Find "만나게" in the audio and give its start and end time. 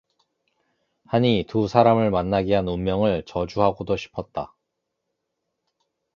2.09-2.55